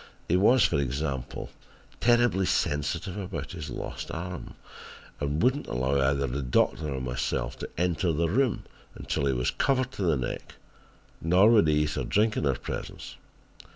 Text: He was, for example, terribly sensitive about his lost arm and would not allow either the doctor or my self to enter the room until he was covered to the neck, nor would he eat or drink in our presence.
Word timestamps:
He 0.27 0.35
was, 0.35 0.63
for 0.65 0.79
example, 0.79 1.51
terribly 1.99 2.47
sensitive 2.47 3.17
about 3.19 3.51
his 3.51 3.69
lost 3.69 4.09
arm 4.09 4.55
and 5.19 5.43
would 5.43 5.55
not 5.57 5.67
allow 5.67 6.01
either 6.01 6.25
the 6.25 6.41
doctor 6.41 6.91
or 6.91 6.99
my 6.99 7.13
self 7.15 7.55
to 7.59 7.69
enter 7.77 8.11
the 8.11 8.27
room 8.27 8.63
until 8.95 9.27
he 9.27 9.33
was 9.33 9.51
covered 9.51 9.91
to 9.91 10.01
the 10.01 10.17
neck, 10.17 10.55
nor 11.21 11.51
would 11.51 11.67
he 11.67 11.83
eat 11.83 11.97
or 11.97 12.03
drink 12.03 12.35
in 12.35 12.47
our 12.47 12.55
presence. 12.57 13.15